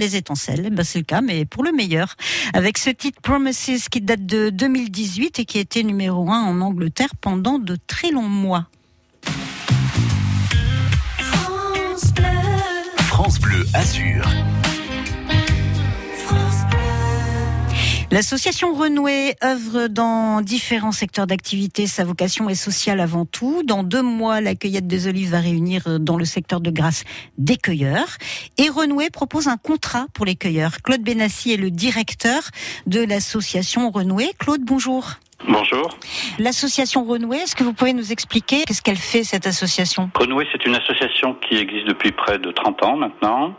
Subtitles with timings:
[0.00, 0.70] les étincelles.
[0.70, 2.14] Ben, c'est le cas, mais pour le meilleur.
[2.54, 7.16] Avec ce titre Promises qui date de 2018 et qui était numéro 1 en Angleterre
[7.20, 8.68] pendant de très longs mois.
[11.18, 12.24] France Bleu,
[13.08, 14.24] France Bleu Azur.
[18.10, 21.86] L'association Renouée œuvre dans différents secteurs d'activité.
[21.86, 23.62] Sa vocation est sociale avant tout.
[23.66, 27.04] Dans deux mois, la cueillette des olives va réunir euh, dans le secteur de Grasse
[27.36, 28.16] des cueilleurs.
[28.56, 30.80] Et Renouée propose un contrat pour les cueilleurs.
[30.82, 32.40] Claude Benassi est le directeur
[32.86, 34.30] de l'association Renouée.
[34.38, 35.18] Claude, bonjour.
[35.46, 35.96] Bonjour.
[36.38, 40.10] L'association Renouée, est-ce que vous pouvez nous expliquer qu'est-ce qu'elle fait cette association?
[40.14, 43.54] Renouer, c'est une association qui existe depuis près de 30 ans maintenant,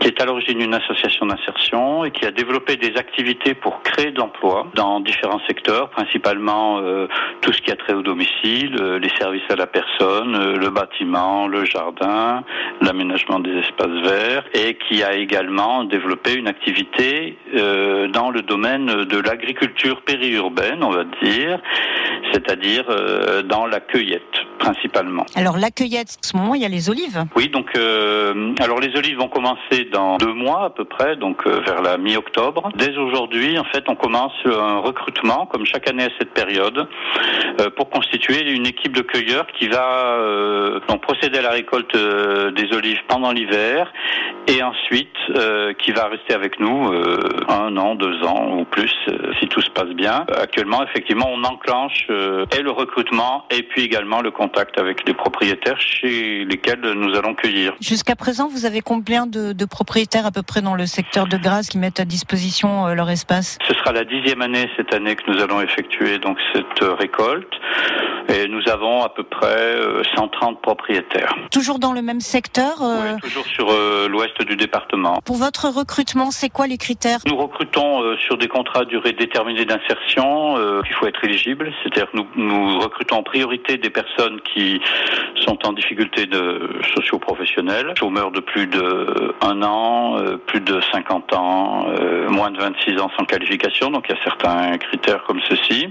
[0.00, 4.10] qui est à l'origine d'une association d'insertion et qui a développé des activités pour créer
[4.10, 7.06] d'emplois dans différents secteurs, principalement euh,
[7.40, 10.70] tout ce qui a trait au domicile, euh, les services à la personne, euh, le
[10.70, 12.44] bâtiment, le jardin,
[12.80, 18.86] l'aménagement des espaces verts, et qui a également développé une activité euh, dans le domaine
[18.86, 21.60] de l'agriculture périurbaine, on va dire,
[22.32, 24.22] c'est-à-dire euh, dans la cueillette
[24.58, 25.24] principalement.
[25.34, 27.24] Alors la cueillette, en ce moment, il y a les olives.
[27.36, 31.46] Oui, donc euh, alors les olives vont commencer dans deux mois à peu près, donc
[31.46, 32.70] euh, vers la mi-octobre.
[32.76, 36.88] Dès aujourd'hui, en fait, on commence un recrutement, comme chaque année à cette période,
[37.60, 41.94] euh, pour constituer une équipe de cueilleurs qui va euh, donc procéder à la récolte
[41.94, 43.92] des olives pendant l'hiver
[44.46, 48.92] et ensuite euh, qui va rester avec nous euh, un an, deux ans ou plus
[49.08, 50.24] euh, si tout se passe bien.
[50.30, 55.06] Euh, Actuellement, effectivement, on enclenche euh, et le recrutement et puis également le contact avec
[55.06, 57.74] les propriétaires chez lesquels nous allons cueillir.
[57.80, 61.36] Jusqu'à présent, vous avez combien de, de propriétaires à peu près dans le secteur de
[61.36, 63.58] Grasse qui mettent à disposition euh, leur espace?
[63.66, 67.52] Ce sera la dixième année cette année que nous allons effectuer donc cette récolte
[68.28, 71.34] et nous avons à peu près euh, 130 propriétaires.
[71.50, 75.20] Toujours dans le même secteur euh, Oui, toujours sur euh, l'ouest du département.
[75.24, 77.18] Pour votre recrutement, c'est quoi les critères?
[77.26, 80.56] Nous recrutons euh, sur des contrats à durée déterminée d'insertion.
[80.56, 84.80] euh, il faut être éligible, c'est-à-dire que nous, nous recrutons en priorité des personnes qui
[85.44, 91.32] sont en difficulté de socio-professionnelle, chômeurs de plus de un an, euh, plus de 50
[91.34, 93.90] ans, euh, moins de 26 ans sans qualification.
[93.90, 95.88] Donc il y a certains critères comme ceci.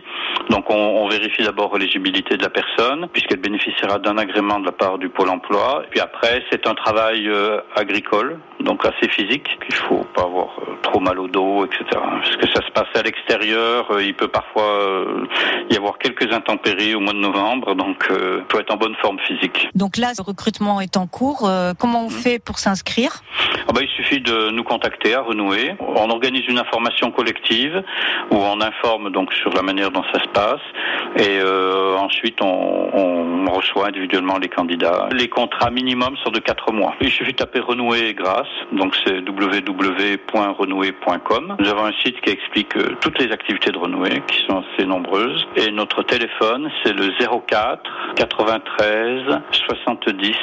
[0.49, 4.71] Donc on, on vérifie d'abord l'éligibilité de la personne, puisqu'elle bénéficiera d'un agrément de la
[4.71, 5.83] part du Pôle Emploi.
[5.89, 9.59] Puis après, c'est un travail euh, agricole, donc assez physique.
[9.67, 11.83] Il faut pas avoir euh, trop mal au dos, etc.
[11.91, 14.63] Parce que ça se passe à l'extérieur, euh, il peut parfois
[15.69, 19.19] y avoir quelques intempéries au mois de novembre, donc il faut être en bonne forme
[19.19, 19.69] physique.
[19.75, 21.49] Donc là, le recrutement est en cours.
[21.79, 23.21] Comment on fait pour s'inscrire?
[23.67, 25.75] Ah bah, il suffit de nous contacter à Renouer.
[25.79, 27.83] On organise une information collective
[28.31, 30.61] où on informe donc sur la manière dont ça se passe
[31.17, 35.07] et euh, ensuite on, on reçoit individuellement les candidats.
[35.11, 36.95] Les contrats minimum sont de 4 mois.
[37.01, 41.55] Il suffit de taper Renouer et Grâce, donc c'est www.renouer.com.
[41.59, 44.85] Nous avons un site qui explique euh, toutes les activités de Renouer qui sont assez
[44.85, 47.11] nombreuses et notre téléphone c'est le
[47.47, 47.81] 04
[48.15, 49.21] 93
[49.67, 50.33] 70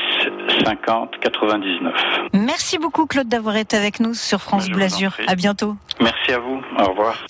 [0.64, 1.94] 50 99.
[2.32, 5.12] Merci beaucoup Claude d'avoir été avec nous sur France Bleu Azur.
[5.26, 5.76] À bientôt.
[6.00, 6.60] Merci à vous.
[6.78, 7.14] Au revoir.